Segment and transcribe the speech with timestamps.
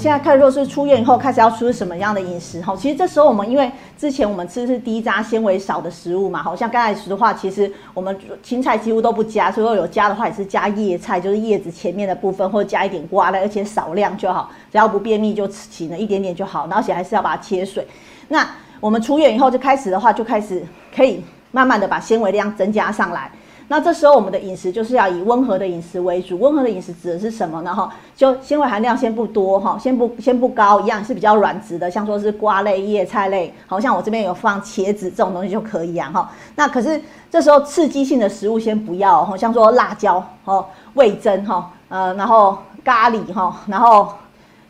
[0.00, 2.74] 现在开始若是出院以后开始要吃什么样的饮食哈？
[2.74, 17.86] 其实这时候我们因为之前我们吃的是低渣纤维少的食物嘛，好像刚才说的话，其实我们青菜几乎都不加，所以有加的话也是加叶菜，就是叶子前面的部分，或者加一点瓜类，而且少量就好，只要不便秘就吃了一点点就好，而且还是要把它切碎。
[18.28, 18.48] 那
[18.80, 20.64] 我们出院以后就开始的话，就开始
[20.96, 23.30] 可以慢慢的把纤维量增加上来。
[23.70, 26.36] 那这时候我们的饮食就是要以温和的饮食为主。
[26.40, 27.72] 温和的饮食指的是什么呢？
[27.72, 36.28] 哈，就纤维含量先不多哈，先不先不高，一样是比较软质的，像说是瓜类、叶菜类，好像我这边有放茄子这种东西就可以啊哈。
[36.56, 44.12] 那可是这时候刺激性的食物先不要哈，像说辣椒哦、味增哈、呃，然后咖喱哈，然后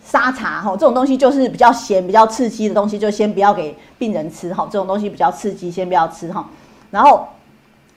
[0.05, 4.69] 沙茶哈，这种东西就是比较咸、比较刺激的东西，就先不要给病人吃哈。
[4.71, 6.47] 这种东西比较刺激，先不要吃哈。
[6.91, 7.27] 然后。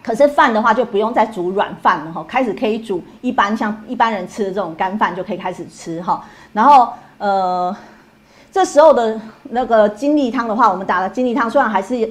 [0.03, 6.23] 可是饭的话就不用再煮软饭了哈，开始可以煮一般像一般人吃的这种干饭就可以开始吃哈。
[6.51, 7.76] 然后呃，
[8.51, 9.20] 这时候的
[9.51, 12.07] 那个精力汤的话，我们打了精力汤，虽然还是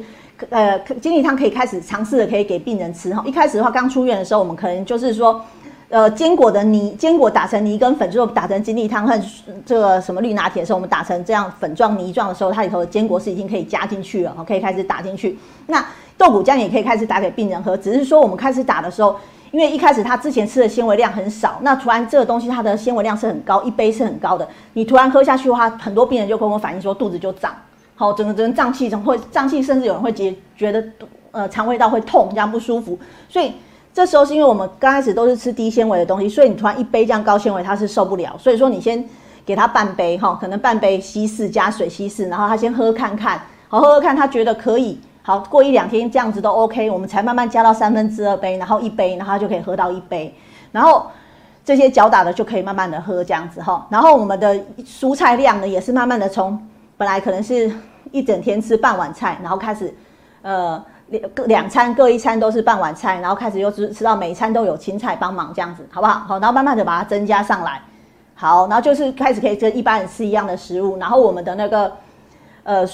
[0.48, 3.22] 呃精力汤可以开始尝试的可以给病人吃哈。
[3.26, 5.44] 一开始的话，刚出院的时候，我们可能就是说。
[5.92, 9.22] 呃，坚果的泥，坚果打成泥跟粉之后，打成精力汤和
[9.66, 15.38] 这个什么绿拿铁的时候，我们打成这样粉状泥状的时候，它里头的坚果是已经可以加进去了，可以开始打进去。
[15.66, 15.84] 那
[16.16, 19.14] 豆谷浆也可以开始打给病人喝，只是说我们开始打的时候，
[19.50, 27.54] 因为一开始他之前吃的纤维量很少，那突然这个东西它的纤维量是很高，一杯是很高的，你突然喝下去的话，很多病人就跟我反映说肚子就胀，
[27.96, 30.82] 好，整个整个胀气，会胀气，甚至有人会觉觉得
[31.32, 33.52] 呃肠胃道会痛，这样不舒服，所以。
[33.94, 38.34] 这时候是因为我们刚开始都是吃低纤维的东西，所以你突然一杯这样高纤维，他是受不了。
[38.38, 39.04] 所以说你先
[39.44, 50.34] 给他半杯哈，可能半杯稀释加水稀释，然后他先喝看看，好喝喝看，他觉得可以，好过一两天这样子都 OK，我们才慢慢加到三分之二杯，然后一杯，然后他就可以喝到一杯，
[50.70, 51.06] 然后
[51.62, 53.86] 这些搅打的就可以慢慢的喝这样子哈。
[53.90, 56.58] 然后我们的蔬菜量呢，也是慢慢的从
[56.96, 57.70] 本来可能是
[58.10, 59.94] 一整天吃半碗菜，然后开始
[60.40, 60.82] 呃。
[61.34, 66.20] 各两餐各一餐都是半碗菜，然后开始又吃吃到每一餐都有青菜帮忙这样子，好不好？
[66.20, 67.80] 好，然后慢慢的把它增加上来。
[68.34, 71.92] 好，然后就是开始可以跟一般人吃一样的食物，然后我们的那个
[72.64, 72.86] 呃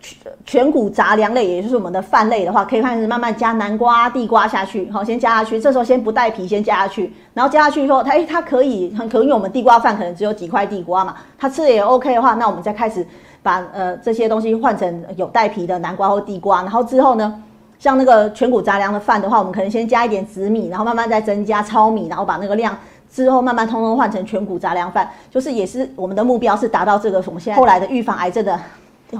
[0.00, 4.88] 全全谷杂粮类，也就是我们的饭类的话，可以开始慢慢加南瓜、地瓜下去。
[4.90, 13.06] 好，先加下去，这时候先不带皮，先加下去，然后加下去以后，它哎它可以很可能，因为我们地瓜饭可能只有几块地瓜嘛，它吃的也 OK 的话，那我们再开始。
[13.42, 17.42] 把呃这些东西换成有带皮的南瓜或地瓜，然后之后呢，
[17.78, 22.76] 像那个全谷杂粮的饭的话，我们可能先加一点紫米，然后慢慢再增加糙米，然后把那个量
[23.10, 28.60] 之后慢慢通通换成全谷杂粮饭，就是也是我们的目标是达到这个我们现在后来的预防癌症的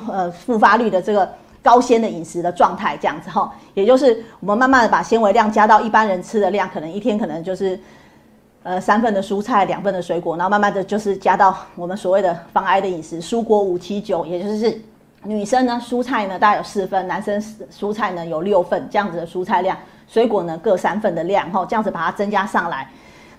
[0.08, 1.28] 呃复发率的这个
[1.62, 7.78] 高纤的饮食的状态这样子哈，也就是我们慢慢的把纤维量加到一般人吃的量，可能一天可能就是。
[8.64, 14.80] 呃，三份的蔬菜，两份的水果，然后慢慢的就是加到我们所谓的防癌的饮食，蔬果五七九，也就是
[15.24, 17.42] 女生呢，蔬菜呢大概有四份，男生
[17.76, 22.88] 蔬菜呢有六份这样子的蔬菜量，水果呢各三份的量，哈，这样子把它增加上来。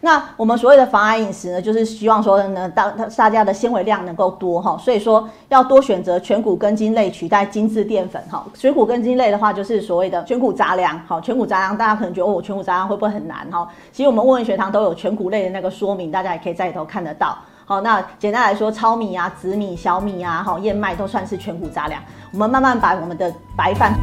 [0.06, 8.46] 那我们所谓的防癌饮食呢，就是希望说呢，大大家的纤维量能够多哈，所以说要多选择全谷根茎类取代精致淀粉哈。
[8.54, 13.66] 全谷根茎类的话，就是所谓的全谷杂粮，好，全谷杂粮大家可能觉得哦，全谷杂粮会不会很难哈？
[13.94, 17.38] 其实我们问问学堂都有全谷类的那个说明，大家也可以在里头看得到。
[17.64, 22.02] 好，那简单来说，糙米啊、紫米、小米啊、哈燕麦都算是全谷杂粮。
[22.34, 23.94] 我们慢慢把我们的白饭。